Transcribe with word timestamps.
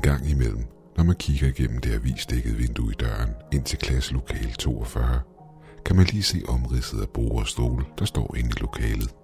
En 0.00 0.10
gang 0.10 0.30
imellem, 0.30 0.64
når 0.96 1.04
man 1.04 1.16
kigger 1.16 1.48
igennem 1.48 1.80
det 1.80 1.94
avisdækkede 1.94 2.56
vindue 2.56 2.92
i 2.92 2.94
døren 2.94 3.30
ind 3.52 3.64
til 3.64 3.78
klasselokale 3.78 4.52
42, 4.52 5.20
kan 5.84 5.96
man 5.96 6.06
lige 6.06 6.22
se 6.22 6.42
omridset 6.48 7.00
af 7.00 7.08
bord 7.08 7.40
og 7.40 7.46
stole, 7.46 7.84
der 7.98 8.04
står 8.04 8.34
inde 8.36 8.48
i 8.48 8.60
lokalet. 8.60 9.14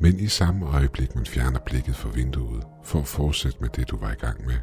Men 0.00 0.20
i 0.20 0.26
samme 0.26 0.66
øjeblik, 0.66 1.14
man 1.14 1.26
fjerner 1.26 1.58
blikket 1.58 1.96
fra 1.96 2.08
vinduet 2.08 2.64
for 2.84 2.98
at 2.98 3.06
fortsætte 3.06 3.58
med 3.60 3.68
det, 3.68 3.90
du 3.90 3.96
var 3.96 4.12
i 4.12 4.14
gang 4.14 4.46
med, 4.46 4.56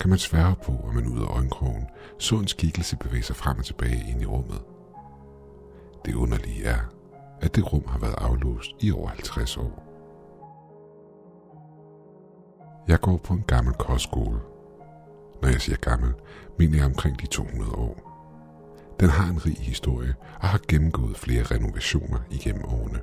kan 0.00 0.10
man 0.10 0.18
sværge 0.18 0.56
på, 0.64 0.72
at 0.88 0.94
man 0.94 1.06
ud 1.06 1.20
af 1.20 1.26
øjenkrogen 1.26 1.86
så 2.18 2.36
en 2.36 2.48
skikkelse 2.48 2.96
bevæge 2.96 3.22
sig 3.22 3.36
frem 3.36 3.58
og 3.58 3.64
tilbage 3.64 4.04
ind 4.10 4.22
i 4.22 4.26
rummet. 4.26 4.60
Det 6.04 6.14
underlige 6.14 6.64
er, 6.64 6.80
at 7.40 7.56
det 7.56 7.72
rum 7.72 7.84
har 7.86 7.98
været 7.98 8.14
aflåst 8.18 8.70
i 8.80 8.90
over 8.92 9.08
50 9.08 9.56
år. 9.56 9.89
Jeg 12.90 13.00
går 13.00 13.16
på 13.16 13.34
en 13.34 13.44
gammel 13.46 13.74
kostskole. 13.74 14.40
Når 15.42 15.48
jeg 15.48 15.60
siger 15.60 15.76
gammel, 15.76 16.12
mener 16.58 16.76
jeg 16.76 16.86
omkring 16.86 17.20
de 17.20 17.26
200 17.26 17.72
år. 17.72 17.96
Den 19.00 19.08
har 19.08 19.30
en 19.30 19.46
rig 19.46 19.56
historie 19.58 20.14
og 20.40 20.48
har 20.48 20.60
gennemgået 20.68 21.16
flere 21.16 21.42
renovationer 21.42 22.18
igennem 22.30 22.64
årene. 22.64 23.00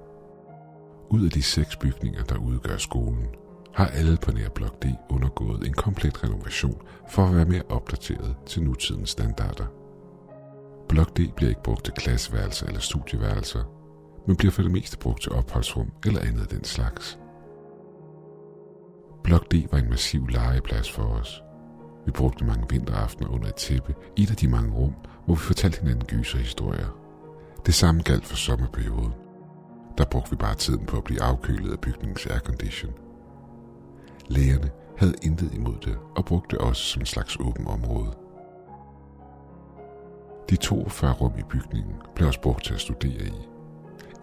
Ud 1.10 1.26
af 1.26 1.32
de 1.32 1.42
seks 1.42 1.76
bygninger, 1.76 2.24
der 2.24 2.38
udgør 2.38 2.78
skolen, 2.78 3.28
har 3.74 3.88
alle 3.88 4.18
på 4.18 4.32
nær 4.32 4.50
Blok 4.50 4.84
D 4.84 4.86
undergået 5.10 5.68
en 5.68 5.74
komplet 5.74 6.24
renovation 6.24 6.82
for 7.10 7.26
at 7.26 7.36
være 7.36 7.46
mere 7.46 7.64
opdateret 7.70 8.36
til 8.46 8.64
nutidens 8.64 9.10
standarder. 9.10 9.66
Blok 10.90 11.18
D 11.18 11.20
bliver 11.36 11.50
ikke 11.50 11.64
brugt 11.64 11.86
til 11.86 11.94
klasseværelser 11.94 12.68
eller 12.68 12.80
studieværelser, 12.80 13.64
men 14.28 14.36
bliver 14.36 14.52
for 14.52 14.62
det 14.62 14.72
meste 14.72 14.98
brugt 14.98 15.22
til 15.22 15.32
opholdsrum 15.32 15.92
eller 16.06 16.22
andet 16.22 16.42
af 16.42 16.48
den 16.48 16.64
slags. 16.64 17.20
Blok 19.28 19.52
D 19.52 19.56
var 19.72 19.78
en 19.78 19.90
massiv 19.90 20.28
legeplads 20.28 20.92
for 20.92 21.04
os. 21.04 21.44
Vi 22.06 22.12
brugte 22.12 22.46
mange 22.46 22.66
vinteraftener 22.70 23.30
under 23.30 23.48
et 23.48 23.56
tæppe 23.56 23.96
i 24.16 24.24
et 24.24 24.32
af 24.32 24.36
de 24.36 24.48
mange 24.48 24.74
rum, 24.74 24.94
hvor 25.26 25.36
vi 25.36 25.40
fortalte 25.40 25.80
hinanden 25.80 26.06
gyserhistorier. 26.06 26.98
Det 27.66 27.74
samme 27.74 28.02
galt 28.02 28.26
for 28.26 28.36
sommerperioden. 28.36 29.14
Der 29.98 30.06
brugte 30.06 30.30
vi 30.30 30.36
bare 30.36 30.56
tiden 30.56 30.86
på 30.86 30.98
at 30.98 31.04
blive 31.04 31.22
afkølet 31.22 31.72
af 31.72 31.80
bygningens 31.80 32.26
aircondition. 32.26 32.94
Lægerne 34.28 34.70
havde 34.98 35.14
intet 35.22 35.54
imod 35.54 35.76
det 35.86 35.98
og 36.16 36.26
brugte 36.26 36.56
det 36.56 36.66
også 36.66 36.82
som 36.82 37.02
en 37.02 37.06
slags 37.06 37.38
åben 37.40 37.68
område. 37.68 38.12
De 40.50 40.56
42 40.56 41.14
rum 41.14 41.34
i 41.40 41.44
bygningen 41.50 41.96
blev 42.16 42.28
også 42.28 42.42
brugt 42.42 42.66
til 42.66 42.74
at 42.74 42.82
studere 42.82 43.26
i. 43.26 43.48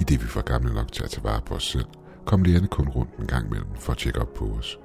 I 0.00 0.04
det 0.04 0.22
vi 0.22 0.26
var 0.34 0.42
gamle 0.42 0.74
nok 0.74 0.92
til 0.92 1.04
at 1.04 1.10
tage 1.10 1.24
vare 1.24 1.40
på 1.46 1.54
os 1.54 1.64
selv, 1.64 1.86
kom 2.26 2.42
lægerne 2.42 2.68
kun 2.68 2.88
rundt 2.88 3.16
en 3.18 3.26
gang 3.26 3.46
imellem 3.46 3.74
for 3.74 3.92
at 3.92 3.98
tjekke 3.98 4.20
op 4.20 4.34
på 4.34 4.44
os. 4.44 4.78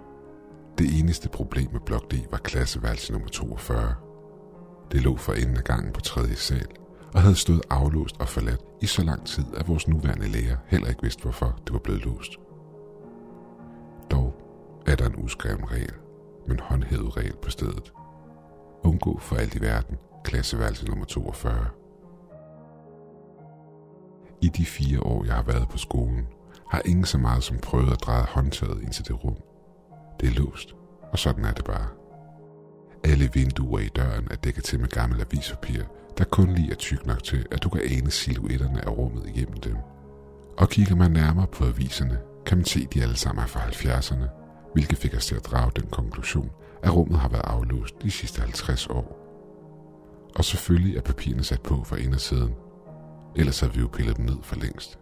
Det 0.80 1.00
eneste 1.00 1.30
problem 1.30 1.72
med 1.72 1.80
blok 1.80 2.12
D 2.12 2.16
var 2.32 2.38
klasseværelse 2.38 3.12
nummer 3.12 3.30
42. 3.30 3.94
Det 4.92 5.02
lå 5.02 5.18
for 5.18 5.34
enden 5.34 5.58
af 5.58 5.64
gangen 5.64 5.94
på 5.94 6.02
tredje 6.02 6.36
sal, 6.36 6.68
og 7.14 7.22
havde 7.22 7.36
stået 7.36 7.62
aflåst 7.70 8.16
og 8.20 8.28
forladt 8.28 8.62
i 8.82 8.86
så 8.86 9.04
lang 9.04 9.26
tid, 9.26 9.46
at 9.58 9.68
vores 9.68 9.88
nuværende 9.88 10.28
læger 10.28 10.58
heller 10.68 10.88
ikke 10.88 11.02
vidste, 11.02 11.24
hvorfor 11.24 11.60
det 11.66 11.74
var 11.74 11.80
blevet 11.80 12.06
låst. 12.06 12.32
Dog 14.12 14.34
er 14.88 14.96
der 14.96 15.06
en 15.06 15.24
uskreven 15.24 15.72
regel, 15.72 15.94
men 16.48 16.60
håndhævet 16.60 17.18
regel 17.18 17.36
på 17.42 17.50
stedet. 17.50 17.94
Undgå 18.84 19.20
for 19.20 19.36
alt 19.36 19.56
i 19.56 19.62
verden 19.62 19.98
klasseværelse 20.24 20.86
nummer 20.86 21.06
42. 21.06 21.66
I 24.42 24.50
de 24.50 24.66
fire 24.66 25.04
år, 25.04 25.26
jeg 25.26 25.34
har 25.34 25.44
været 25.44 25.70
på 25.70 25.78
skolen, 25.78 26.28
har 26.70 26.82
ingen 26.86 27.06
så 27.06 27.18
meget 27.18 27.44
som 27.44 27.58
prøvet 27.58 27.92
at 27.92 28.02
dreje 28.02 28.26
håndtaget 28.30 28.82
ind 28.82 28.92
til 28.92 29.08
det 29.08 29.24
rum. 29.24 29.36
Det 30.20 30.30
er 30.30 30.34
låst, 30.34 30.76
og 31.12 31.20
sådan 31.20 31.46
er 31.46 31.52
det 31.52 31.66
bare. 31.66 31.88
Alle 33.04 33.30
vinduer 33.34 33.80
i 33.80 33.88
døren 33.88 34.28
er 34.32 34.36
dækket 34.36 34.64
til 34.64 34.80
med 34.80 34.88
gammel 34.88 35.22
avispapir, 35.22 35.84
der 36.18 36.24
kun 36.24 36.50
lige 36.56 36.72
er 36.72 36.76
tyk 36.76 37.06
nok 37.06 37.24
til, 37.24 37.46
at 37.52 37.64
du 37.64 37.70
kan 37.70 37.82
ane 37.82 38.12
silhuetterne 38.12 38.86
af 38.86 38.98
rummet 38.98 39.28
igennem 39.28 39.58
dem. 39.58 39.76
Og 40.58 40.70
kigger 40.70 40.96
man 40.96 41.12
nærmere 41.12 41.48
på 41.48 41.66
aviserne, 41.66 42.20
kan 42.46 42.58
man 42.58 42.66
se, 42.66 42.82
at 42.88 42.94
de 42.94 43.02
alle 43.02 43.16
sammen 43.16 43.44
er 43.44 43.48
fra 43.48 43.60
70'erne, 43.60 44.28
hvilket 44.74 44.98
fik 44.98 45.16
os 45.16 45.26
til 45.26 45.36
at 45.36 45.46
drage 45.46 45.72
den 45.76 45.90
konklusion, 45.90 46.52
at 46.84 46.96
rummet 46.96 47.20
har 47.20 47.30
været 47.30 47.46
aflåst 47.46 47.96
de 48.02 48.12
sidste 48.12 48.42
50 48.42 48.88
år. 48.88 49.20
Og 50.36 50.46
selvfølgelig 50.46 50.98
er 50.98 51.02
papirerne 51.02 51.44
sat 51.44 51.62
på 51.62 51.84
fra 51.84 51.96
indersiden, 51.96 52.56
ellers 53.36 53.60
havde 53.60 53.74
vi 53.74 53.80
jo 53.80 53.88
pillet 53.88 54.18
dem 54.18 54.26
ned 54.26 54.38
for 54.44 54.56
længst. 54.56 55.00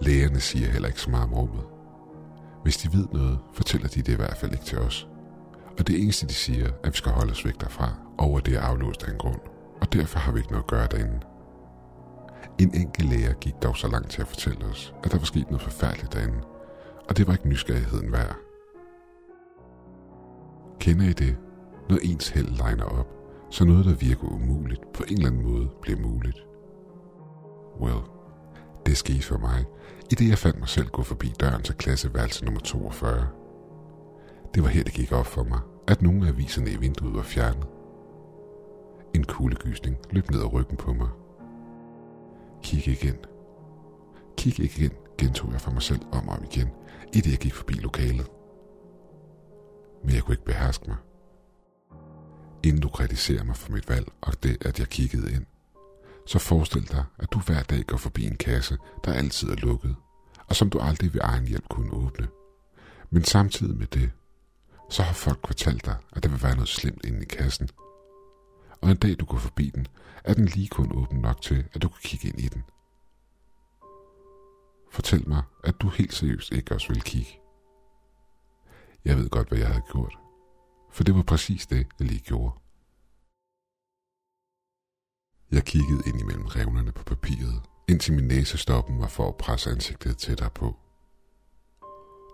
Lægerne 0.00 0.40
siger 0.40 0.70
heller 0.70 0.88
ikke 0.88 1.00
så 1.00 1.10
meget 1.10 1.24
om 1.24 1.34
rummet. 1.34 1.64
Hvis 2.62 2.76
de 2.76 2.92
ved 2.92 3.06
noget, 3.12 3.38
fortæller 3.52 3.88
de 3.88 4.02
det 4.02 4.12
i 4.12 4.16
hvert 4.16 4.36
fald 4.36 4.52
ikke 4.52 4.64
til 4.64 4.78
os. 4.78 5.08
Og 5.78 5.86
det 5.86 6.02
eneste 6.02 6.26
de 6.26 6.34
siger, 6.34 6.66
er, 6.66 6.72
at 6.84 6.92
vi 6.92 6.96
skal 6.96 7.12
holde 7.12 7.30
os 7.30 7.44
væk 7.44 7.60
derfra, 7.60 7.94
over 8.18 8.40
det 8.40 8.54
er 8.54 8.60
aflåst 8.60 9.02
af 9.02 9.12
en 9.12 9.18
grund. 9.18 9.40
Og 9.80 9.92
derfor 9.92 10.18
har 10.18 10.32
vi 10.32 10.38
ikke 10.38 10.50
noget 10.50 10.64
at 10.64 10.70
gøre 10.70 10.86
derinde. 10.90 11.20
En 12.58 12.74
enkelt 12.74 13.08
læger 13.08 13.32
gik 13.32 13.54
dog 13.62 13.76
så 13.76 13.88
langt 13.88 14.10
til 14.10 14.22
at 14.22 14.28
fortælle 14.28 14.64
os, 14.64 14.94
at 15.04 15.12
der 15.12 15.18
var 15.18 15.24
sket 15.24 15.46
noget 15.46 15.62
forfærdeligt 15.62 16.12
derinde, 16.12 16.38
og 17.08 17.16
det 17.16 17.26
var 17.26 17.32
ikke 17.32 17.48
nysgerrigheden 17.48 18.12
værd. 18.12 18.36
Kender 20.80 21.04
I 21.04 21.12
det, 21.12 21.36
når 21.90 21.98
ens 22.02 22.28
held 22.28 22.48
legner 22.48 22.84
op, 22.84 23.08
så 23.50 23.64
noget, 23.64 23.84
der 23.84 23.94
virker 23.94 24.24
umuligt, 24.24 24.80
på 24.94 25.04
en 25.08 25.12
eller 25.12 25.26
anden 25.26 25.42
måde 25.42 25.68
bliver 25.82 26.00
muligt? 26.00 26.38
Well, 27.80 28.02
det 28.86 28.96
skete 28.96 29.22
for 29.22 29.38
mig, 29.38 29.64
i 30.10 30.14
det 30.14 30.28
jeg 30.28 30.38
fandt 30.38 30.58
mig 30.58 30.68
selv 30.68 30.88
gå 30.88 31.02
forbi 31.02 31.32
døren 31.40 31.62
til 31.62 31.74
klasseværelse 31.74 32.44
nummer 32.44 32.60
42. 32.60 33.28
Det 34.54 34.62
var 34.62 34.68
her, 34.68 34.84
det 34.84 34.92
gik 34.92 35.12
op 35.12 35.26
for 35.26 35.42
mig, 35.42 35.60
at 35.88 36.02
nogle 36.02 36.26
af 36.26 36.28
aviserne 36.28 36.70
i 36.70 36.76
vinduet 36.76 37.14
var 37.14 37.22
fjernet. 37.22 37.66
En 39.14 39.24
kuldegysning 39.24 39.96
løb 40.10 40.30
ned 40.30 40.40
ad 40.40 40.52
ryggen 40.52 40.76
på 40.76 40.92
mig. 40.92 41.08
Kig 42.62 42.88
igen. 42.88 43.16
Kig 44.36 44.60
igen, 44.60 44.90
gentog 45.18 45.52
jeg 45.52 45.60
for 45.60 45.70
mig 45.70 45.82
selv 45.82 46.00
om 46.12 46.28
og 46.28 46.36
om 46.36 46.44
igen, 46.44 46.68
i 47.12 47.20
det 47.20 47.30
jeg 47.30 47.38
gik 47.38 47.54
forbi 47.54 47.74
lokalet. 47.74 48.26
Men 50.04 50.14
jeg 50.14 50.22
kunne 50.22 50.34
ikke 50.34 50.44
beherske 50.44 50.84
mig. 50.88 50.96
Inden 52.64 52.80
du 52.82 52.88
kritiserer 52.88 53.44
mig 53.44 53.56
for 53.56 53.72
mit 53.72 53.88
valg 53.88 54.08
og 54.20 54.42
det, 54.42 54.66
at 54.66 54.78
jeg 54.78 54.88
kiggede 54.88 55.32
ind, 55.32 55.46
så 56.26 56.38
forestil 56.38 56.88
dig, 56.88 57.04
at 57.18 57.32
du 57.32 57.38
hver 57.38 57.62
dag 57.62 57.84
går 57.86 57.96
forbi 57.96 58.24
en 58.26 58.36
kasse, 58.36 58.78
der 59.04 59.12
altid 59.12 59.50
er 59.50 59.56
lukket, 59.56 59.96
og 60.46 60.56
som 60.56 60.70
du 60.70 60.78
aldrig 60.78 61.14
ved 61.14 61.20
egen 61.24 61.46
hjælp 61.46 61.68
kunne 61.68 61.92
åbne. 61.92 62.28
Men 63.10 63.24
samtidig 63.24 63.76
med 63.76 63.86
det, 63.86 64.10
så 64.90 65.02
har 65.02 65.14
folk 65.14 65.46
fortalt 65.46 65.86
dig, 65.86 65.96
at 66.12 66.22
der 66.22 66.28
vil 66.28 66.42
være 66.42 66.54
noget 66.54 66.68
slemt 66.68 67.04
inde 67.04 67.22
i 67.22 67.24
kassen. 67.24 67.68
Og 68.80 68.90
en 68.90 68.96
dag 68.96 69.16
du 69.20 69.24
går 69.24 69.38
forbi 69.38 69.70
den, 69.74 69.86
er 70.24 70.34
den 70.34 70.44
lige 70.44 70.68
kun 70.68 70.92
åben 70.92 71.18
nok 71.18 71.42
til, 71.42 71.64
at 71.72 71.82
du 71.82 71.88
kan 71.88 72.00
kigge 72.04 72.28
ind 72.28 72.40
i 72.40 72.48
den. 72.48 72.62
Fortæl 74.90 75.28
mig, 75.28 75.42
at 75.64 75.74
du 75.80 75.88
helt 75.88 76.14
seriøst 76.14 76.52
ikke 76.52 76.74
også 76.74 76.88
vil 76.88 77.02
kigge. 77.02 77.40
Jeg 79.04 79.16
ved 79.16 79.28
godt, 79.30 79.48
hvad 79.48 79.58
jeg 79.58 79.68
havde 79.68 79.82
gjort. 79.92 80.18
For 80.92 81.04
det 81.04 81.14
var 81.14 81.22
præcis 81.22 81.66
det, 81.66 81.86
jeg 81.98 82.06
lige 82.08 82.20
gjorde. 82.20 82.61
Jeg 85.52 85.64
kiggede 85.64 86.02
ind 86.06 86.20
imellem 86.20 86.46
revnerne 86.46 86.92
på 86.92 87.04
papiret, 87.04 87.62
indtil 87.88 88.14
min 88.14 88.24
næsestoppen 88.24 89.00
var 89.00 89.08
for 89.08 89.28
at 89.28 89.36
presse 89.36 89.70
ansigtet 89.70 90.18
tættere 90.18 90.50
på. 90.50 90.76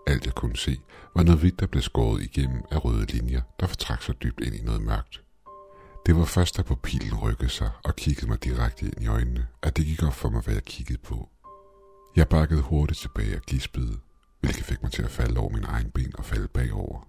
Alt 0.07 0.25
jeg 0.25 0.33
kunne 0.35 0.57
se, 0.57 0.79
var 1.15 1.23
noget 1.23 1.39
hvidt, 1.39 1.59
der 1.59 1.67
blev 1.67 1.81
skåret 1.81 2.21
igennem 2.21 2.61
af 2.71 2.85
røde 2.85 3.05
linjer, 3.05 3.41
der 3.59 3.67
fortrak 3.67 4.01
sig 4.01 4.23
dybt 4.23 4.41
ind 4.41 4.55
i 4.55 4.63
noget 4.63 4.81
mørkt. 4.81 5.23
Det 6.05 6.15
var 6.15 6.25
først, 6.25 6.57
da 6.57 6.61
pupillen 6.61 7.19
rykkede 7.19 7.49
sig 7.49 7.71
og 7.83 7.95
kiggede 7.95 8.27
mig 8.27 8.43
direkte 8.43 8.85
ind 8.85 9.01
i 9.01 9.07
øjnene, 9.07 9.47
at 9.63 9.77
det 9.77 9.85
gik 9.85 10.03
op 10.03 10.13
for 10.13 10.29
mig, 10.29 10.41
hvad 10.41 10.53
jeg 10.53 10.63
kiggede 10.63 10.99
på. 10.99 11.29
Jeg 12.15 12.27
bakkede 12.27 12.61
hurtigt 12.61 12.99
tilbage 12.99 13.35
og 13.35 13.41
gispede, 13.41 13.99
hvilket 14.39 14.65
fik 14.65 14.83
mig 14.83 14.91
til 14.91 15.03
at 15.03 15.11
falde 15.11 15.39
over 15.39 15.49
min 15.49 15.63
egen 15.63 15.91
ben 15.91 16.13
og 16.17 16.25
falde 16.25 16.47
bagover. 16.47 17.07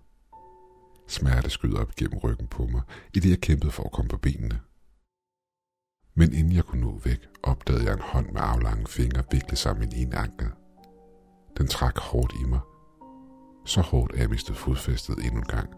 Smerte 1.09 1.51
skød 1.51 1.75
op 1.75 1.93
igennem 1.97 2.19
ryggen 2.19 2.47
på 2.47 2.67
mig, 2.67 2.83
i 3.15 3.21
det 3.21 3.31
jeg 3.31 3.41
kæmpede 3.41 3.73
for 3.73 3.85
at 3.85 3.93
komme 3.93 4.09
på 4.09 4.17
benene. 4.17 4.61
Men 6.21 6.33
inden 6.35 6.53
jeg 6.53 6.65
kunne 6.65 6.81
nå 6.81 7.01
væk, 7.05 7.29
opdagede 7.43 7.85
jeg 7.85 7.93
en 7.93 8.01
hånd 8.03 8.27
med 8.33 8.41
aflange 8.45 8.87
fingre 8.87 9.23
viklet 9.31 9.59
sammen 9.59 9.93
i 9.93 10.03
en 10.03 10.13
ankel. 10.13 10.49
Den 11.59 11.67
trak 11.67 11.99
hårdt 11.99 12.33
i 12.43 12.45
mig. 12.45 12.61
Så 13.67 13.81
hårdt, 13.81 14.13
at 14.13 14.21
jeg 14.21 14.31
mistede 14.31 14.59
fodfæstet 14.59 15.19
endnu 15.19 15.41
en 15.41 15.47
gang. 15.47 15.69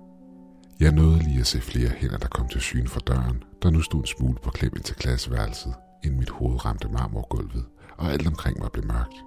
Jeg 0.81 0.93
nåede 0.93 1.19
lige 1.19 1.41
at 1.41 1.47
se 1.47 1.61
flere 1.61 1.89
hænder, 1.89 2.19
der 2.19 2.29
kom 2.29 2.49
til 2.49 2.61
syne 2.61 2.89
fra 2.89 3.01
døren, 3.01 3.43
der 3.63 3.71
nu 3.71 3.81
stod 3.83 4.01
en 4.01 4.07
smule 4.07 4.39
på 4.43 4.51
klem 4.51 4.73
ind 4.77 4.85
til 4.85 4.97
klasseværelset, 4.97 5.75
inden 6.05 6.19
mit 6.19 6.31
hoved 6.31 6.65
ramte 6.65 6.89
marmorgulvet, 6.89 7.65
og 7.97 8.13
alt 8.13 8.27
omkring 8.27 8.59
mig 8.59 8.73
blev 8.73 8.85
mørkt. 8.85 9.19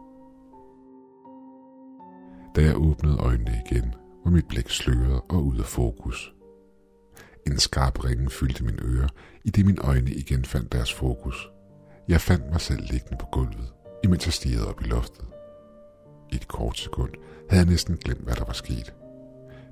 Da 2.56 2.62
jeg 2.62 2.78
åbnede 2.78 3.18
øjnene 3.18 3.62
igen, 3.66 3.96
var 4.26 4.32
mit 4.32 4.48
blik 4.48 4.70
sløret 4.70 5.22
og 5.30 5.46
ude 5.46 5.60
af 5.60 5.66
fokus. 5.66 6.35
En 7.48 7.60
skarp 7.60 8.04
ringen 8.04 8.30
fyldte 8.30 8.64
mine 8.64 8.82
ører, 8.82 9.08
i 9.44 9.50
det 9.50 9.66
mine 9.66 9.82
øjne 9.82 10.12
igen 10.12 10.46
fandt 10.46 10.72
deres 10.72 10.94
fokus. 10.94 11.50
Jeg 12.08 12.22
fandt 12.22 12.52
mig 12.52 12.62
selv 12.62 12.82
liggende 12.92 13.18
på 13.20 13.26
gulvet, 13.32 13.74
imens 14.04 14.26
jeg 14.26 14.34
stirrede 14.34 14.68
op 14.68 14.82
i 14.82 14.84
loftet. 14.84 15.26
I 16.32 16.36
et 16.36 16.48
kort 16.48 16.78
sekund 16.78 17.12
havde 17.50 17.64
jeg 17.64 17.70
næsten 17.70 17.98
glemt, 17.98 18.24
hvad 18.24 18.36
der 18.36 18.46
var 18.46 18.54
sket. 18.54 18.94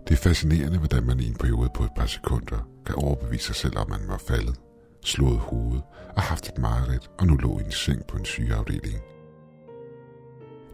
Det 0.08 0.14
er 0.14 0.18
fascinerende, 0.18 0.78
hvordan 0.78 1.04
man 1.04 1.20
i 1.20 1.28
en 1.28 1.36
periode 1.36 1.70
på 1.74 1.84
et 1.84 1.90
par 1.98 2.06
sekunder 2.06 2.68
kan 2.86 2.96
overbevise 2.96 3.46
sig 3.46 3.56
selv 3.56 3.78
om, 3.78 3.92
at 3.92 4.00
man 4.00 4.10
var 4.10 4.18
faldet, 4.18 4.60
slået 5.02 5.38
hovedet 5.38 5.84
og 6.16 6.22
haft 6.22 6.50
et 6.50 6.58
mareridt 6.58 7.12
og 7.20 7.28
nu 7.28 7.36
lå 7.36 7.60
i 7.60 7.64
en 7.64 7.72
seng 7.72 8.06
på 8.08 8.18
en 8.18 8.26
sygeafdeling. 8.26 9.00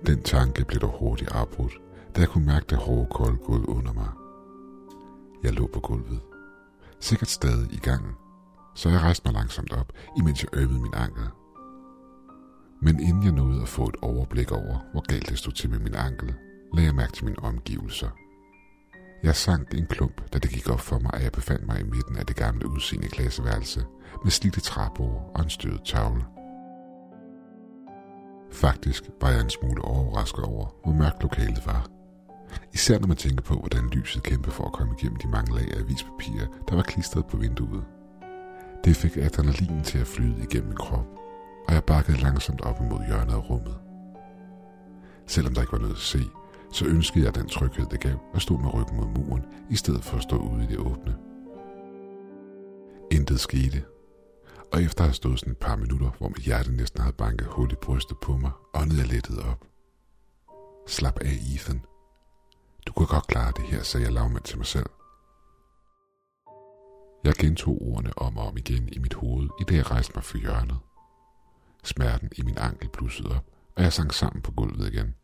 Den 0.05 0.23
tanke 0.23 0.65
blev 0.65 0.79
dog 0.79 0.95
hurtigt 0.99 1.31
afbrudt, 1.31 1.73
da 2.15 2.21
jeg 2.21 2.29
kunne 2.29 2.45
mærke 2.45 2.65
det 2.69 2.77
hårde 2.77 3.07
kolde 3.11 3.37
gulv 3.37 3.65
under 3.67 3.93
mig. 3.93 4.09
Jeg 5.43 5.53
lå 5.53 5.69
på 5.73 5.79
gulvet, 5.79 6.19
sikkert 6.99 7.29
stadig 7.29 7.73
i 7.73 7.77
gangen, 7.77 8.13
så 8.75 8.89
jeg 8.89 8.99
rejste 8.99 9.27
mig 9.27 9.33
langsomt 9.33 9.73
op, 9.73 9.91
imens 10.17 10.43
jeg 10.43 10.49
øvede 10.53 10.81
min 10.81 10.93
ankel. 10.93 11.27
Men 12.81 12.99
inden 12.99 13.23
jeg 13.23 13.31
nåede 13.31 13.61
at 13.61 13.67
få 13.67 13.87
et 13.87 13.95
overblik 14.01 14.51
over, 14.51 14.77
hvor 14.91 15.01
galt 15.07 15.29
det 15.29 15.37
stod 15.37 15.53
til 15.53 15.69
med 15.69 15.79
min 15.79 15.95
ankel, 15.95 16.35
lagde 16.73 16.87
jeg 16.87 16.95
mærke 16.95 17.11
til 17.11 17.25
mine 17.25 17.39
omgivelser. 17.39 18.09
Jeg 19.23 19.35
sank 19.35 19.73
en 19.73 19.85
klump, 19.85 20.33
da 20.33 20.39
det 20.39 20.49
gik 20.49 20.69
op 20.69 20.79
for 20.79 20.99
mig, 20.99 21.13
at 21.13 21.23
jeg 21.23 21.31
befandt 21.31 21.67
mig 21.67 21.79
i 21.79 21.83
midten 21.83 22.17
af 22.17 22.25
det 22.25 22.35
gamle 22.35 22.69
udseende 22.69 23.07
klasseværelse, 23.07 23.85
med 24.23 24.31
slidte 24.31 24.61
træbord 24.61 25.31
og 25.35 25.43
en 25.43 25.49
stødet 25.49 25.81
tavle. 25.85 26.25
Faktisk 28.51 29.03
var 29.21 29.29
jeg 29.29 29.41
en 29.41 29.49
smule 29.49 29.81
overrasket 29.81 30.43
over, 30.43 30.67
hvor 30.83 30.93
mørkt 30.93 31.21
lokalet 31.21 31.65
var. 31.65 31.98
Især 32.79 32.99
når 32.99 33.07
man 33.07 33.17
tænker 33.17 33.41
på, 33.41 33.53
hvordan 33.53 33.89
lyset 33.89 34.23
kæmpede 34.23 34.51
for 34.51 34.65
at 34.65 34.73
komme 34.73 34.95
igennem 34.97 35.19
de 35.19 35.27
mange 35.27 35.55
lag 35.55 35.73
af 35.73 35.79
avispapir, 35.79 36.45
der 36.69 36.75
var 36.75 36.81
klistret 36.81 37.25
på 37.25 37.37
vinduet. 37.37 37.83
Det 38.85 38.95
fik 38.95 39.17
adrenalinen 39.17 39.83
til 39.83 39.97
at 39.97 40.07
flyde 40.07 40.43
igennem 40.43 40.67
min 40.67 40.77
krop, 40.77 41.05
og 41.67 41.73
jeg 41.73 41.83
bakkede 41.83 42.17
langsomt 42.17 42.61
op 42.61 42.81
imod 42.81 43.07
hjørnet 43.07 43.33
af 43.33 43.49
rummet. 43.49 43.77
Selvom 45.27 45.53
der 45.53 45.61
ikke 45.61 45.73
var 45.73 45.79
noget 45.79 45.93
at 45.93 45.99
se, 45.99 46.19
så 46.73 46.85
ønskede 46.85 47.25
jeg 47.25 47.35
den 47.35 47.47
tryghed, 47.47 47.85
det 47.85 47.99
gav 47.99 48.17
at 48.33 48.41
stå 48.41 48.57
med 48.57 48.73
ryggen 48.73 48.97
mod 48.97 49.07
muren, 49.07 49.45
i 49.69 49.75
stedet 49.75 50.03
for 50.03 50.17
at 50.17 50.23
stå 50.23 50.37
ude 50.37 50.63
i 50.63 50.67
det 50.67 50.77
åbne. 50.77 51.15
Intet 53.11 53.39
skete, 53.39 53.83
og 54.73 54.83
efter 54.83 55.01
at 55.01 55.07
have 55.07 55.13
stået 55.13 55.39
sådan 55.39 55.51
et 55.51 55.57
par 55.57 55.75
minutter, 55.75 56.09
hvor 56.17 56.27
mit 56.27 56.43
hjerte 56.43 56.71
næsten 56.71 57.01
havde 57.01 57.15
banket 57.15 57.47
hul 57.47 57.71
i 57.71 57.75
brystet 57.75 58.17
på 58.21 58.37
mig, 58.37 58.51
åndede 58.73 58.99
jeg 58.99 59.07
lettet 59.07 59.39
op. 59.39 59.65
Slap 60.87 61.19
af, 61.21 61.33
Ethan. 61.55 61.88
Du 62.87 62.93
kan 62.93 63.07
godt 63.07 63.27
klare 63.27 63.51
det 63.55 63.65
her, 63.65 63.83
sagde 63.83 64.05
jeg 64.05 64.13
lavmænd 64.13 64.43
til 64.43 64.57
mig 64.57 64.67
selv. 64.67 64.89
Jeg 67.23 67.33
gentog 67.35 67.81
ordene 67.81 68.17
om 68.17 68.37
og 68.37 68.47
om 68.47 68.57
igen 68.57 68.89
i 68.91 68.99
mit 68.99 69.13
hoved, 69.13 69.49
i 69.59 69.63
det 69.63 69.75
jeg 69.75 69.91
rejste 69.91 70.11
mig 70.15 70.23
for 70.23 70.37
hjørnet. 70.37 70.77
Smerten 71.83 72.29
i 72.37 72.41
min 72.41 72.57
ankel 72.57 72.89
blussede 72.89 73.35
op, 73.35 73.45
og 73.75 73.83
jeg 73.83 73.93
sank 73.93 74.13
sammen 74.13 74.41
på 74.41 74.51
gulvet 74.51 74.93
igen. 74.93 75.15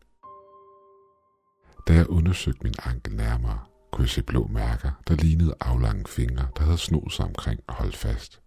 Da 1.87 1.93
jeg 1.93 2.09
undersøgte 2.09 2.63
min 2.63 2.73
ankel 2.83 3.15
nærmere, 3.15 3.59
kunne 3.91 4.03
jeg 4.03 4.09
se 4.09 4.23
blå 4.23 4.47
mærker, 4.47 4.91
der 5.07 5.15
lignede 5.15 5.55
aflange 5.59 6.05
fingre, 6.07 6.47
der 6.57 6.63
havde 6.63 6.77
snoet 6.77 7.11
sig 7.11 7.25
omkring 7.25 7.59
og 7.67 7.73
holdt 7.73 7.95
fast. 7.95 8.41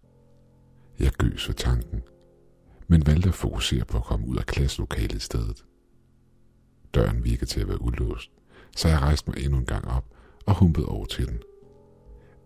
Jeg 0.98 1.12
gøs 1.12 1.48
ved 1.48 1.54
tanken, 1.54 2.02
men 2.86 3.06
valgte 3.06 3.28
at 3.28 3.34
fokusere 3.34 3.84
på 3.84 3.96
at 3.96 4.04
komme 4.04 4.26
ud 4.26 4.36
af 4.36 4.46
klasselokalet 4.46 5.14
i 5.14 5.18
stedet. 5.18 5.64
Døren 6.94 7.24
virkede 7.24 7.46
til 7.46 7.60
at 7.60 7.68
være 7.68 7.82
ulåst, 7.82 8.30
så 8.76 8.88
jeg 8.88 8.98
rejste 8.98 9.30
mig 9.30 9.44
endnu 9.44 9.58
en 9.58 9.66
gang 9.66 9.88
op 9.88 10.04
og 10.46 10.54
humpede 10.54 10.86
over 10.86 11.06
til 11.06 11.26
den. 11.26 11.42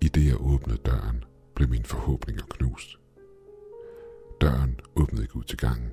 I 0.00 0.08
det 0.08 0.26
jeg 0.26 0.40
åbnede 0.40 0.78
døren, 0.78 1.24
blev 1.54 1.68
mine 1.68 1.84
forhåbninger 1.84 2.42
knust. 2.50 2.98
Døren 4.40 4.80
åbnede 4.96 5.22
ikke 5.22 5.36
ud 5.36 5.44
til 5.44 5.58
gangen, 5.58 5.90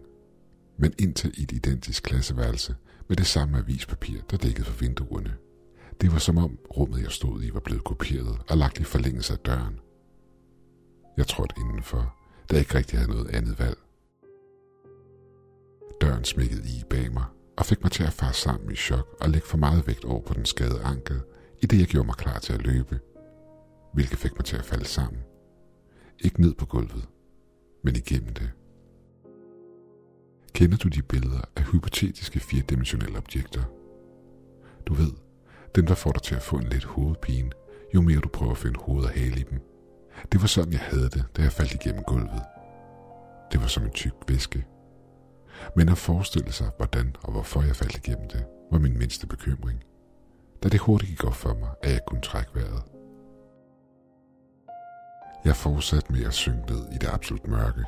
men 0.77 0.93
ind 0.99 1.13
til 1.13 1.29
et 1.29 1.51
identisk 1.51 2.03
klasseværelse 2.03 2.75
med 3.07 3.17
det 3.17 3.27
samme 3.27 3.57
avispapir, 3.57 4.21
der 4.31 4.37
dækkede 4.37 4.65
for 4.65 4.79
vinduerne. 4.79 5.33
Det 6.01 6.11
var 6.11 6.19
som 6.19 6.37
om 6.37 6.59
rummet, 6.77 7.03
jeg 7.03 7.11
stod 7.11 7.43
i, 7.43 7.53
var 7.53 7.59
blevet 7.59 7.83
kopieret 7.83 8.41
og 8.49 8.57
lagt 8.57 8.79
i 8.79 8.83
forlængelse 8.83 9.33
af 9.33 9.39
døren. 9.39 9.79
Jeg 11.17 11.27
trådte 11.27 11.55
indenfor, 11.57 12.15
da 12.49 12.55
jeg 12.55 12.59
ikke 12.59 12.77
rigtig 12.77 12.99
havde 12.99 13.11
noget 13.11 13.29
andet 13.29 13.59
valg. 13.59 13.77
Døren 16.01 16.23
smækkede 16.23 16.61
i 16.61 16.83
bag 16.89 17.13
mig 17.13 17.25
og 17.59 17.65
fik 17.65 17.83
mig 17.83 17.91
til 17.91 18.03
at 18.03 18.13
fare 18.13 18.33
sammen 18.33 18.71
i 18.71 18.75
chok 18.75 19.07
og 19.21 19.29
lægge 19.29 19.47
for 19.47 19.57
meget 19.57 19.87
vægt 19.87 20.05
over 20.05 20.21
på 20.21 20.33
den 20.33 20.45
skadede 20.45 20.81
ankel, 20.83 21.21
i 21.61 21.65
det 21.65 21.79
jeg 21.79 21.87
gjorde 21.87 22.05
mig 22.05 22.15
klar 22.15 22.39
til 22.39 22.53
at 22.53 22.61
løbe, 22.61 22.99
hvilket 23.93 24.19
fik 24.19 24.31
mig 24.37 24.45
til 24.45 24.57
at 24.57 24.65
falde 24.65 24.85
sammen. 24.85 25.21
Ikke 26.19 26.41
ned 26.41 26.53
på 26.55 26.65
gulvet, 26.65 27.07
men 27.83 27.95
igennem 27.95 28.33
det. 28.33 28.51
Kender 30.53 30.77
du 30.77 30.87
de 30.87 31.01
billeder 31.01 31.41
af 31.55 31.63
hypotetiske 31.63 32.39
firedimensionelle 32.39 33.17
objekter? 33.17 33.63
Du 34.85 34.93
ved, 34.93 35.11
dem 35.75 35.85
der 35.85 35.95
får 35.95 36.11
dig 36.11 36.21
til 36.21 36.35
at 36.35 36.41
få 36.41 36.55
en 36.55 36.69
lidt 36.69 36.83
hovedpine, 36.83 37.51
jo 37.95 38.01
mere 38.01 38.19
du 38.19 38.29
prøver 38.29 38.51
at 38.51 38.57
finde 38.57 38.79
hoved 38.79 39.03
og 39.03 39.09
hale 39.09 39.39
i 39.39 39.43
dem. 39.43 39.59
Det 40.31 40.41
var 40.41 40.47
sådan, 40.47 40.73
jeg 40.73 40.81
havde 40.81 41.09
det, 41.09 41.25
da 41.37 41.41
jeg 41.41 41.51
faldt 41.51 41.73
igennem 41.73 42.03
gulvet. 42.03 42.41
Det 43.51 43.61
var 43.61 43.67
som 43.67 43.83
en 43.83 43.91
tyk 43.91 44.13
væske. 44.27 44.65
Men 45.75 45.89
at 45.89 45.97
forestille 45.97 46.51
sig, 46.51 46.69
hvordan 46.77 47.15
og 47.23 47.31
hvorfor 47.31 47.61
jeg 47.61 47.75
faldt 47.75 47.97
igennem 47.97 48.29
det, 48.29 48.45
var 48.71 48.79
min 48.79 48.97
mindste 48.97 49.27
bekymring. 49.27 49.83
Da 50.63 50.69
det 50.69 50.79
hurtigt 50.79 51.09
gik 51.09 51.23
op 51.23 51.35
for 51.35 51.53
mig, 51.53 51.69
at 51.83 51.91
jeg 51.91 52.01
kunne 52.07 52.21
trække 52.21 52.51
vejret. 52.55 52.83
Jeg 55.45 55.55
fortsatte 55.55 56.11
med 56.13 56.25
at 56.25 56.33
synke 56.33 56.73
ned 56.73 56.87
i 56.91 56.97
det 56.97 57.09
absolut 57.13 57.47
mørke, 57.47 57.83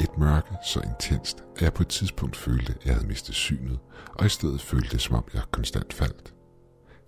et 0.00 0.18
mørke 0.18 0.56
så 0.62 0.80
intenst, 0.80 1.44
at 1.56 1.62
jeg 1.62 1.72
på 1.72 1.82
et 1.82 1.88
tidspunkt 1.88 2.36
følte, 2.36 2.74
at 2.80 2.86
jeg 2.86 2.94
havde 2.94 3.06
mistet 3.06 3.34
synet, 3.34 3.78
og 4.14 4.26
i 4.26 4.28
stedet 4.28 4.60
følte 4.60 4.90
det, 4.90 5.00
som 5.00 5.16
om 5.16 5.24
jeg 5.34 5.42
konstant 5.50 5.92
faldt. 5.92 6.34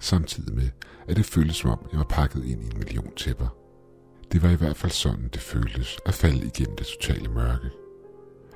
Samtidig 0.00 0.54
med, 0.54 0.70
at 1.08 1.16
det 1.16 1.26
føltes 1.26 1.56
som 1.56 1.70
om, 1.70 1.88
jeg 1.92 1.98
var 1.98 2.04
pakket 2.04 2.44
ind 2.44 2.62
i 2.62 2.66
en 2.66 2.78
million 2.78 3.14
tæpper. 3.16 3.56
Det 4.32 4.42
var 4.42 4.48
i 4.48 4.54
hvert 4.54 4.76
fald 4.76 4.92
sådan, 4.92 5.28
det 5.32 5.40
føltes 5.40 5.98
at 6.06 6.14
falde 6.14 6.46
igennem 6.46 6.76
det 6.76 6.86
totale 6.86 7.28
mørke. 7.28 7.70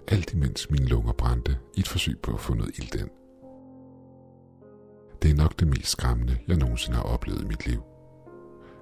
Alt 0.08 0.32
imens 0.32 0.70
mine 0.70 0.86
lunger 0.86 1.12
brændte 1.12 1.58
i 1.74 1.80
et 1.80 1.88
forsøg 1.88 2.18
på 2.22 2.32
at 2.34 2.40
få 2.40 2.54
noget 2.54 2.78
ild 2.78 2.94
ind. 2.94 3.10
Det 5.22 5.30
er 5.30 5.34
nok 5.34 5.60
det 5.60 5.68
mest 5.68 5.90
skræmmende, 5.90 6.38
jeg 6.48 6.56
nogensinde 6.56 6.96
har 6.96 7.04
oplevet 7.04 7.42
i 7.42 7.46
mit 7.46 7.66
liv. 7.66 7.82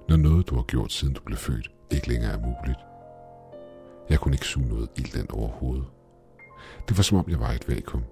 Når 0.09 0.17
noget, 0.17 0.49
du 0.49 0.55
har 0.55 0.63
gjort 0.63 0.91
siden 0.91 1.13
du 1.13 1.21
blev 1.21 1.37
født, 1.37 1.71
ikke 1.91 2.07
længere 2.09 2.31
er 2.31 2.39
muligt– 2.39 2.79
jeg 4.09 4.19
kunne 4.19 4.35
ikke 4.35 4.45
suge 4.45 4.67
noget 4.67 4.89
ild 4.95 5.15
ind 5.15 5.29
overhovedet. 5.29 5.85
Det 6.89 6.97
var 6.97 7.03
som 7.03 7.17
om 7.17 7.29
jeg 7.29 7.39
var 7.39 7.51
i 7.51 7.55
et 7.55 7.69
vakuum. 7.69 8.03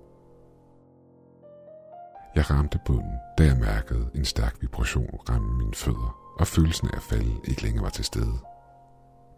Jeg 2.36 2.51
ramte 2.51 2.79
bunden, 2.86 3.13
da 3.38 3.43
jeg 3.43 3.58
mærkede 3.58 4.10
en 4.15 4.25
stærk 4.25 4.55
vibration 4.62 5.20
ramme 5.29 5.58
mine 5.58 5.74
fødder, 5.74 6.34
og 6.39 6.48
følelsen 6.48 6.89
af 6.89 6.96
at 6.96 7.01
falde 7.01 7.32
ikke 7.48 7.63
længere 7.63 7.84
var 7.84 7.89
til 7.89 8.05
stede. 8.05 8.38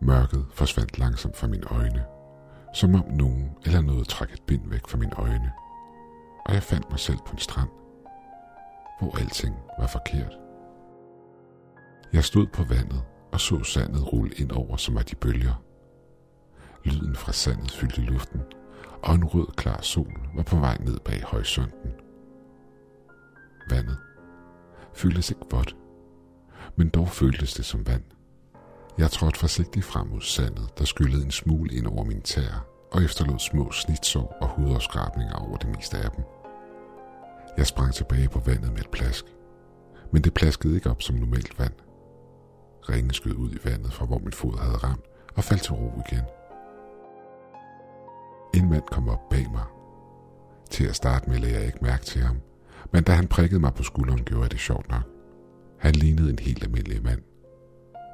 Mørket 0.02 0.46
forsvandt 0.54 1.00
langsomt 1.00 1.38
fra 1.38 1.48
mine 1.48 1.68
øjne, 1.72 2.06
som 2.76 2.96
om 2.96 3.06
nogen 3.10 3.58
eller 3.66 3.82
noget 3.82 4.08
trak 4.08 4.34
et 4.34 4.42
bind 4.48 4.70
væk 4.70 4.88
fra 4.88 4.98
mine 4.98 5.16
øjne, 5.16 5.52
og 6.46 6.54
jeg 6.54 6.64
fandt 6.64 6.90
mig 6.90 7.00
selv 7.00 7.18
på 7.26 7.32
en 7.32 7.38
strand, 7.38 7.70
hvor 9.00 9.20
alting 9.20 9.56
var 9.80 9.88
forkert. 9.88 10.34
Jeg 12.14 12.24
stod 12.24 12.48
på 12.48 12.64
vandet 12.64 13.04
og 13.32 13.40
så 13.40 13.64
sandet 13.64 14.14
rulle 14.14 14.36
ind 14.36 14.52
over 14.52 14.78
som 14.78 14.98
af 14.98 15.06
de 15.06 15.16
bølger, 15.16 15.66
Lyden 16.86 17.16
fra 17.16 17.32
sandet 17.32 17.72
fyldte 17.72 18.02
luften, 18.02 18.42
og 19.04 19.16
en 19.16 19.26
rød 19.26 19.48
klar 19.56 19.82
sol 19.82 20.20
var 20.36 20.44
på 20.44 20.56
vej 20.56 20.78
ned 20.78 21.00
bag 21.00 21.24
horisonten. 21.24 21.92
Vandet 23.70 23.98
føltes 24.94 25.30
ikke 25.30 25.46
vådt, 25.52 25.76
men 26.76 26.90
dog 26.90 27.10
føltes 27.10 27.54
det 27.54 27.66
som 27.66 27.88
vand. 27.88 28.04
Jeg 28.98 29.12
trådte 29.12 29.40
forsigtigt 29.40 29.86
frem 29.86 30.08
mod 30.08 30.22
sandet, 30.22 30.70
der 30.78 30.86
skyllede 30.86 31.26
en 31.26 31.32
smule 31.32 31.74
ind 31.74 31.88
over 31.88 32.04
min 32.04 32.22
tæer, 32.22 32.68
og 32.92 33.04
efterlod 33.04 33.40
små 33.40 33.72
snitsår 33.72 34.38
og 34.42 34.48
hudafskrabninger 34.48 35.36
over 35.36 35.58
det 35.58 35.70
meste 35.70 35.98
af 35.98 36.12
dem. 36.12 36.24
Jeg 37.58 37.68
sprang 37.68 37.94
tilbage 37.94 38.30
på 38.30 38.40
vandet 38.40 38.72
med 38.72 38.80
et 38.80 38.90
plask, 38.90 39.26
men 40.12 40.22
det 40.22 40.34
plaskede 40.34 40.76
ikke 40.76 40.90
op 40.90 41.02
som 41.02 41.16
normalt 41.16 41.60
vand. 41.60 41.74
Ringen 42.90 43.14
skød 43.14 43.36
ud 43.36 43.52
i 43.52 43.60
vandet 43.64 43.94
fra 43.94 44.06
hvor 44.06 44.18
min 44.18 44.32
fod 44.32 44.58
havde 44.58 44.78
ramt 44.78 45.06
og 45.36 45.44
faldt 45.44 45.64
til 45.64 45.74
ro 45.74 46.02
igen. 46.08 46.26
En 48.54 48.70
mand 48.70 48.84
kom 48.92 49.10
op 49.10 49.30
bag 49.30 49.52
mig. 49.52 49.66
Til 50.70 50.88
at 50.88 50.96
starte 50.96 51.30
med 51.30 51.40
lagde 51.40 51.56
jeg 51.56 51.66
ikke 51.66 51.80
mærke 51.82 52.06
til 52.06 52.22
ham, 52.22 52.38
men 52.92 53.04
da 53.04 53.12
han 53.12 53.28
prikkede 53.28 53.60
mig 53.60 53.74
på 53.74 53.84
skulderen, 53.84 54.24
gjorde 54.24 54.44
jeg 54.44 54.52
det 54.52 54.60
sjovt 54.60 54.90
nok. 54.90 55.04
Han 55.80 55.94
lignede 55.94 56.30
en 56.30 56.40
helt 56.40 56.64
almindelig 56.64 57.04
mand. 57.04 57.22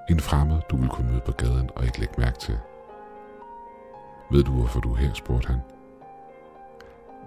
En 0.10 0.20
fremmed, 0.20 0.62
du 0.72 0.78
vil 0.78 0.90
kunne 0.90 1.10
møde 1.10 1.22
på 1.26 1.32
gaden 1.32 1.70
og 1.76 1.86
ikke 1.86 2.00
lægge 2.00 2.14
mærke 2.18 2.40
til. 2.40 2.58
Ved 4.32 4.44
du, 4.44 4.52
hvorfor 4.52 4.80
du 4.80 4.94
er 4.94 4.98
her, 4.98 5.14
spurgte 5.14 5.48
han. 5.48 5.60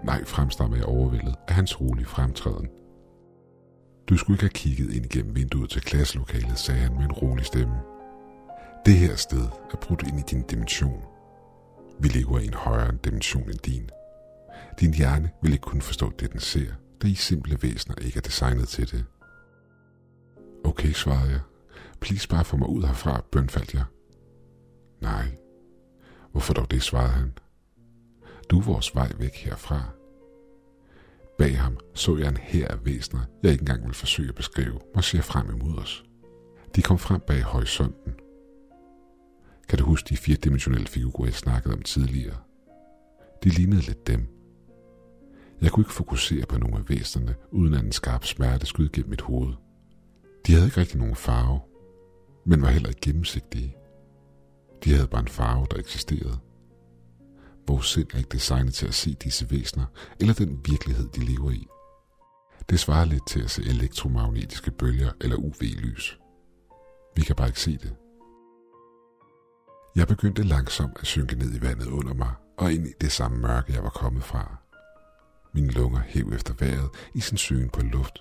Nej, 0.04 0.24
fremstammer 0.24 0.76
jeg 0.76 0.86
overvældet 0.86 1.34
af 1.48 1.54
hans 1.54 1.80
rolige 1.80 2.06
fremtræden. 2.06 2.68
Du 4.08 4.16
skulle 4.16 4.34
ikke 4.34 4.44
have 4.44 4.50
kigget 4.50 4.94
ind 4.94 5.04
igennem 5.04 5.36
vinduet 5.36 5.70
til 5.70 5.82
klasselokalet, 5.82 6.58
sagde 6.58 6.80
han 6.80 6.92
med 6.92 7.04
en 7.04 7.12
rolig 7.12 7.44
stemme. 7.44 7.76
Det 8.86 8.94
her 8.94 9.16
sted 9.16 9.48
er 9.72 9.76
brudt 9.76 10.02
ind 10.02 10.18
i 10.18 10.22
din 10.22 10.42
dimension– 10.42 11.02
vi 11.98 12.08
lever 12.08 12.38
i 12.38 12.46
en 12.46 12.54
højere 12.54 12.94
dimension 13.04 13.50
end 13.50 13.58
din. 13.58 13.90
Din 14.80 14.94
hjerne 14.94 15.30
vil 15.42 15.52
ikke 15.52 15.62
kunne 15.62 15.82
forstå 15.82 16.12
det, 16.18 16.32
den 16.32 16.40
ser, 16.40 16.72
da 17.02 17.06
I 17.06 17.14
simple 17.14 17.58
væsener 17.62 17.96
ikke 17.96 18.16
er 18.16 18.20
designet 18.20 18.68
til 18.68 18.90
det. 18.90 19.04
Okay, 20.64 20.92
svarede 20.92 21.30
jeg. 21.30 21.40
Please 22.04 22.28
bare 22.28 22.44
få 22.44 22.56
mig 22.56 22.68
ud 22.68 22.82
herfra, 22.82 23.24
bønfaldt 23.32 23.74
jeg. 23.74 23.84
Nej. 25.00 25.24
Hvorfor 26.32 26.54
dog 26.54 26.70
det, 26.70 26.82
svarede 26.82 27.10
han. 27.10 27.32
Du 28.50 28.58
er 28.58 28.64
vores 28.64 28.94
vej 28.94 29.12
væk 29.18 29.34
herfra. 29.34 29.82
Bag 31.38 31.58
ham 31.58 31.78
så 31.94 32.16
jeg 32.16 32.28
en 32.28 32.36
her 32.36 32.68
af 32.68 32.84
væsener, 32.84 33.20
jeg 33.42 33.52
ikke 33.52 33.62
engang 33.62 33.86
vil 33.86 33.94
forsøge 33.94 34.28
at 34.28 34.34
beskrive, 34.34 34.80
ser 35.00 35.22
frem 35.22 35.50
imod 35.50 35.78
os. 35.78 36.04
De 36.76 36.82
kom 36.82 36.98
frem 36.98 37.20
bag 37.20 37.42
horisonten. 37.42 38.14
Kan 39.68 39.78
du 39.78 39.84
huske 39.84 40.08
de 40.08 40.16
firedimensionelle 40.16 40.86
figurer, 40.86 41.26
jeg 41.26 41.34
snakkede 41.34 41.74
om 41.74 41.82
tidligere? 41.82 42.36
De 43.44 43.48
lignede 43.48 43.80
lidt 43.80 44.06
dem. 44.06 44.26
Jeg 45.60 45.70
kunne 45.70 45.82
ikke 45.82 45.92
fokusere 45.92 46.46
på 46.46 46.58
nogle 46.58 46.76
af 46.76 46.88
væsenerne, 46.88 47.34
uden 47.50 47.74
at 47.74 47.84
en 47.84 47.92
skarp 47.92 48.24
smerte 48.24 48.66
skød 48.66 48.88
gennem 48.88 49.10
mit 49.10 49.20
hoved. 49.20 49.52
De 50.46 50.52
havde 50.52 50.66
ikke 50.66 50.80
rigtig 50.80 50.98
nogen 50.98 51.16
farve, 51.16 51.60
men 52.44 52.62
var 52.62 52.68
heller 52.68 52.88
ikke 52.88 53.00
gennemsigtige. 53.00 53.76
De 54.84 54.94
havde 54.94 55.08
bare 55.08 55.20
en 55.20 55.28
farve, 55.28 55.66
der 55.70 55.76
eksisterede. 55.76 56.38
Vores 57.66 57.86
sind 57.86 58.08
er 58.12 58.18
ikke 58.18 58.32
designet 58.32 58.74
til 58.74 58.86
at 58.86 58.94
se 58.94 59.14
disse 59.14 59.50
væsener, 59.50 59.86
eller 60.20 60.34
den 60.34 60.60
virkelighed, 60.64 61.08
de 61.08 61.20
lever 61.20 61.50
i. 61.50 61.66
Det 62.70 62.80
svarer 62.80 63.04
lidt 63.04 63.26
til 63.26 63.40
at 63.40 63.50
se 63.50 63.62
elektromagnetiske 63.62 64.70
bølger 64.70 65.12
eller 65.20 65.36
UV-lys. 65.36 66.18
Vi 67.16 67.22
kan 67.22 67.36
bare 67.36 67.46
ikke 67.48 67.60
se 67.60 67.72
det. 67.72 67.96
Jeg 69.96 70.08
begyndte 70.08 70.42
langsomt 70.42 70.96
at 71.00 71.06
synke 71.06 71.36
ned 71.36 71.54
i 71.54 71.62
vandet 71.62 71.86
under 71.86 72.14
mig 72.14 72.32
og 72.58 72.72
ind 72.72 72.86
i 72.86 72.92
det 73.00 73.12
samme 73.12 73.38
mørke, 73.38 73.72
jeg 73.72 73.82
var 73.82 73.90
kommet 73.90 74.24
fra. 74.24 74.56
Mine 75.54 75.70
lunger 75.70 76.00
hæv 76.00 76.32
efter 76.32 76.54
vejret 76.58 76.90
i 77.14 77.20
sin 77.20 77.38
søgen 77.38 77.70
på 77.70 77.80
luft. 77.80 78.18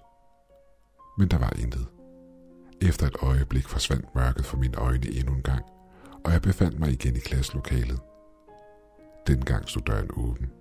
Men 1.18 1.27
der 1.27 1.38
var 1.38 1.53
intet. 1.60 1.88
Efter 2.90 3.08
et 3.08 3.16
øjeblik 3.22 3.68
forsvandt 3.68 4.16
mørket 4.16 4.46
fra 4.46 4.58
mine 4.58 4.78
øjne 4.78 5.08
endnu 5.08 5.34
en 5.34 5.42
gang, 5.42 5.66
og 6.25 6.32
jeg 6.32 6.42
befandt 6.42 6.80
mig 6.80 6.92
igen 6.92 7.16
i 7.16 7.20
klasselokalet. 7.20 8.00
Dengang 9.28 9.70
stod 9.70 9.82
døren 9.82 10.10
åben, 10.13 10.52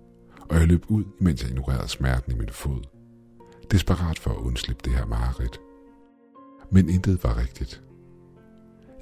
og 0.49 0.57
jeg 0.57 0.67
løb 0.67 0.85
ud, 0.87 1.03
mens 1.19 1.41
jeg 1.41 1.49
ignorerede 1.49 1.87
smerten 1.87 2.31
i 2.31 2.35
min 2.35 2.49
fod. 2.49 2.81
Desperat 3.71 4.19
for 4.19 4.31
at 4.31 4.37
undslippe 4.37 4.81
det 4.85 4.93
her 4.93 5.05
mareridt. 5.05 5.59
Men 6.71 6.89
intet 6.89 7.23
var 7.23 7.37
rigtigt. 7.37 7.83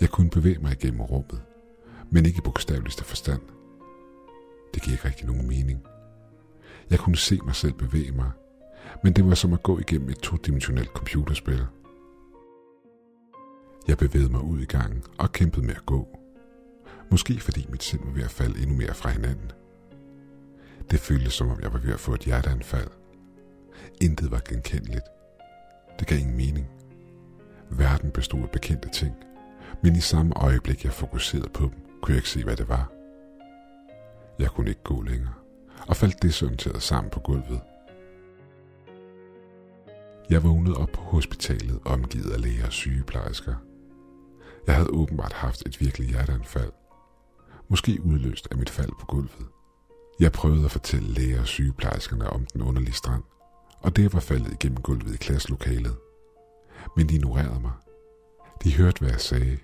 Jeg 0.02 0.10
kunne 0.10 0.30
bevæge 0.30 0.60
mig 0.60 0.72
igennem 0.72 1.02
rummet, 1.02 1.42
men 2.10 2.26
ikke 2.26 2.38
i 2.38 2.42
bogstaveligste 2.42 3.04
forstand. 3.04 3.42
Det 4.74 4.82
giver 4.82 4.96
ikke 4.96 5.08
rigtig 5.08 5.28
nogen 5.28 5.48
mening. 5.48 5.84
Jeg 6.90 7.00
kunne 7.00 7.18
se 7.18 7.40
mig 7.46 7.56
selv 7.56 7.74
bevæge 7.74 8.12
mig, 8.12 8.32
men 9.04 9.14
det 9.14 9.26
var 9.26 9.36
som 9.36 9.54
at 9.54 9.64
gå 9.64 9.80
igennem 9.80 10.10
et 10.10 10.20
todimensionelt 10.20 10.90
computerspil. 10.90 11.66
Jeg 13.88 13.98
bevægede 13.98 14.32
mig 14.32 14.42
ud 14.42 14.60
i 14.60 14.66
gangen 14.66 15.04
og 15.18 15.32
kæmpede 15.32 15.66
med 15.66 15.76
at 15.76 15.86
gå. 15.86 16.18
Måske 17.12 17.40
fordi 17.40 17.66
mit 17.70 17.84
sind 17.84 18.06
var 18.06 18.12
ved 18.12 18.24
at 18.24 18.32
falde 18.32 18.62
endnu 18.62 18.76
mere 18.76 18.94
fra 18.94 19.10
hinanden. 19.10 19.52
Det 20.92 21.00
føltes 21.00 21.34
som 21.34 21.50
om 21.50 21.60
jeg 21.62 21.74
var 21.74 21.80
ved 21.80 21.94
at 21.94 22.00
få 22.00 22.14
et 22.14 22.22
hjerteanfald. 22.22 22.88
Intet 24.02 24.32
var 24.32 24.42
genkendeligt. 24.50 25.06
Det 26.00 26.08
gav 26.08 26.20
ingen 26.20 26.38
mening. 26.38 26.68
Verden 27.70 28.12
bestod 28.12 28.42
af 28.44 28.50
bekendte 28.50 28.90
ting, 28.90 29.16
men 29.84 29.96
i 29.96 30.00
samme 30.00 30.34
øjeblik 30.34 30.84
jeg 30.84 30.94
fokuserede 30.94 31.50
på 31.54 31.64
dem, 31.64 31.74
kunne 32.02 32.14
jeg 32.14 32.18
ikke 32.18 32.30
se, 32.30 32.44
hvad 32.44 32.56
det 32.56 32.70
var. 32.70 32.92
Jeg 34.40 34.50
kunne 34.50 34.70
ikke 34.70 34.84
gå 34.84 35.02
længere, 35.02 35.34
og 35.88 35.96
faldt 35.96 36.22
desorienteret 36.22 36.82
sammen 36.82 37.12
på 37.12 37.20
gulvet. 37.20 37.62
Jeg 40.30 40.44
vågnede 40.44 40.78
op 40.78 40.90
på 40.90 41.02
hospitalet, 41.02 41.80
omgivet 41.86 42.32
af 42.32 42.42
læger 42.42 42.66
og 42.66 42.72
sygeplejersker. 42.72 43.56
Jeg 44.68 44.76
havde 44.76 44.90
åbenbart 44.90 45.34
haft 45.34 45.64
et 45.66 45.82
virkelig 45.82 46.10
hjerteanfald, 46.10 46.72
måske 47.70 48.02
udløst 48.04 48.48
af 48.52 48.58
mit 48.58 48.70
fald 48.70 48.92
på 49.00 49.06
gulvet. 49.06 49.48
Jeg 50.20 50.32
prøvede 50.32 50.66
at 50.66 50.72
fortælle 50.72 51.14
læger 51.14 51.40
og 51.40 51.48
sygeplejerskerne 51.48 52.30
om 52.30 52.46
den 52.46 52.62
underlige 52.62 52.94
strand, 52.94 53.24
og 53.80 53.96
det 53.96 54.14
var 54.14 54.20
faldet 54.20 54.54
igennem 54.54 54.82
gulvet 54.82 55.14
i 55.14 55.18
klasselokalet. 55.18 55.98
Men 56.98 57.10
de 57.10 57.16
ignorerede 57.16 57.60
mig. 57.60 57.72
De 58.64 58.76
hørte, 58.76 59.00
hvad 59.00 59.10
jeg 59.10 59.22
sagde, 59.22 59.58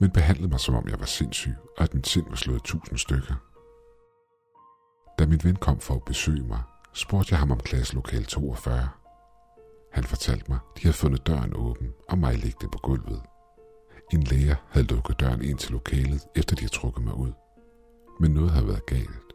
men 0.00 0.10
behandlede 0.10 0.48
mig, 0.48 0.60
som 0.60 0.74
om 0.74 0.88
jeg 0.88 1.00
var 1.00 1.06
sindssyg, 1.06 1.54
og 1.76 1.82
at 1.84 1.94
min 1.94 2.04
sind 2.04 2.26
var 2.28 2.36
slået 2.36 2.62
tusind 2.62 2.98
stykker. 2.98 3.34
Da 5.18 5.26
min 5.26 5.40
ven 5.44 5.56
kom 5.56 5.80
for 5.80 5.94
at 5.94 6.04
besøge 6.04 6.42
mig, 6.42 6.62
spurgte 6.92 7.32
jeg 7.32 7.38
ham 7.38 7.50
om 7.50 7.60
klasselokal 7.60 8.24
42. 8.24 8.88
Han 9.92 10.04
fortalte 10.04 10.50
mig, 10.50 10.58
de 10.76 10.82
havde 10.82 10.96
fundet 10.96 11.26
døren 11.26 11.52
åben 11.56 11.94
og 12.08 12.18
mig 12.18 12.34
liggende 12.34 12.70
på 12.72 12.78
gulvet. 12.82 13.22
En 14.12 14.22
læger 14.22 14.56
havde 14.68 14.86
lukket 14.86 15.20
døren 15.20 15.42
ind 15.42 15.58
til 15.58 15.72
lokalet, 15.72 16.20
efter 16.34 16.56
de 16.56 16.60
havde 16.60 16.72
trukket 16.72 17.04
mig 17.04 17.14
ud. 17.14 17.32
Men 18.20 18.30
noget 18.30 18.50
havde 18.50 18.68
været 18.68 18.86
galt. 18.86 19.32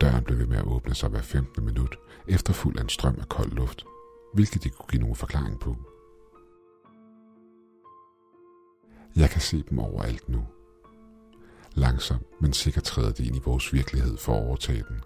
Døren 0.00 0.24
blev 0.24 0.38
ved 0.38 0.46
med 0.46 0.56
at 0.56 0.66
åbne 0.66 0.94
sig 0.94 1.08
hver 1.08 1.22
15 1.22 1.64
minut, 1.64 1.98
efter 2.28 2.52
fuld 2.52 2.78
af 2.78 2.82
en 2.82 2.88
strøm 2.88 3.16
af 3.20 3.28
kold 3.28 3.50
luft, 3.50 3.84
hvilket 4.34 4.64
de 4.64 4.70
kunne 4.70 4.86
give 4.90 5.00
nogen 5.00 5.16
forklaring 5.16 5.60
på. 5.60 5.76
Jeg 9.16 9.30
kan 9.30 9.40
se 9.40 9.64
dem 9.70 9.78
overalt 9.78 10.28
nu. 10.28 10.46
Langsomt, 11.74 12.40
men 12.40 12.52
sikkert 12.52 12.84
træder 12.84 13.12
de 13.12 13.26
ind 13.26 13.36
i 13.36 13.42
vores 13.44 13.72
virkelighed 13.72 14.16
for 14.16 14.34
at 14.34 14.46
overtage 14.46 14.84
den. 14.88 15.00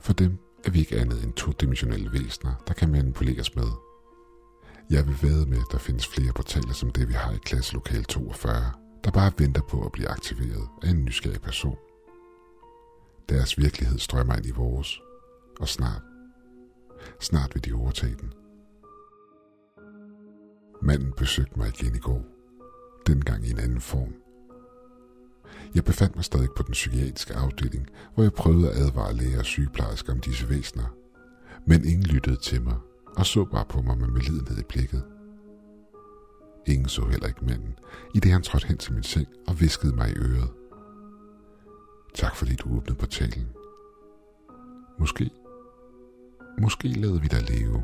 For 0.00 0.12
dem 0.12 0.38
er 0.64 0.70
vi 0.70 0.78
ikke 0.78 0.98
andet 0.98 1.24
end 1.24 1.32
todimensionelle 1.32 2.12
væsener, 2.12 2.54
der 2.68 2.74
kan 2.74 2.90
manipuleres 2.90 3.56
med– 3.56 3.66
jeg 4.90 5.06
vil 5.06 5.16
vide 5.22 5.46
med, 5.46 5.58
at 5.58 5.72
der 5.72 5.78
findes 5.78 6.06
flere 6.06 6.32
portaler 6.32 6.72
som 6.72 6.90
det, 6.90 7.08
vi 7.08 7.12
har 7.12 7.32
i 7.32 7.38
klasselokal 7.44 8.04
42, 8.04 8.72
der 9.04 9.10
bare 9.10 9.32
venter 9.38 9.62
på 9.62 9.84
at 9.86 9.92
blive 9.92 10.08
aktiveret 10.08 10.68
af 10.82 10.90
en 10.90 11.04
nysgerrig 11.04 11.40
person. 11.40 11.76
Deres 13.28 13.58
virkelighed 13.58 13.98
strømmer 13.98 14.36
ind 14.36 14.46
i 14.46 14.50
vores, 14.50 15.00
og 15.60 15.68
snart, 15.68 16.02
snart 17.20 17.54
vil 17.54 17.64
de 17.64 17.72
overtage 17.72 18.16
den. 18.20 18.32
Manden 20.82 21.12
besøgte 21.16 21.58
mig 21.58 21.68
igen 21.68 21.96
i 21.96 21.98
går, 21.98 22.22
dengang 23.06 23.46
i 23.46 23.50
en 23.50 23.58
anden 23.58 23.80
form. 23.80 24.14
Jeg 25.74 25.84
befandt 25.84 26.16
mig 26.16 26.24
stadig 26.24 26.48
på 26.56 26.62
den 26.62 26.72
psykiatriske 26.72 27.34
afdeling, 27.34 27.86
hvor 28.14 28.22
jeg 28.22 28.32
prøvede 28.32 28.70
at 28.70 28.76
advare 28.76 29.14
læger 29.14 29.38
og 29.38 29.44
sygeplejersker 29.44 30.12
om 30.12 30.20
disse 30.20 30.48
væsener, 30.48 30.96
men 31.66 31.84
ingen 31.84 32.06
lyttede 32.06 32.36
til 32.36 32.62
mig 32.62 32.76
og 33.16 33.26
så 33.26 33.44
bare 33.44 33.64
på 33.64 33.82
mig 33.82 33.98
med 33.98 34.08
medlidenhed 34.08 34.58
i 34.58 34.62
blikket. 34.68 35.04
Ingen 36.66 36.88
så 36.88 37.04
heller 37.04 37.26
ikke 37.26 37.44
manden, 37.44 37.78
i 38.14 38.20
det 38.20 38.32
han 38.32 38.42
trådte 38.42 38.66
hen 38.66 38.78
til 38.78 38.94
min 38.94 39.02
seng 39.02 39.26
og 39.48 39.60
viskede 39.60 39.96
mig 39.96 40.10
i 40.10 40.18
øret. 40.18 40.50
Tak 42.14 42.36
fordi 42.36 42.54
du 42.54 42.76
åbnede 42.76 42.98
portalen. 42.98 43.48
Måske, 44.98 45.30
måske 46.58 46.88
lader 46.88 47.20
vi 47.20 47.26
dig 47.26 47.50
leve. 47.50 47.82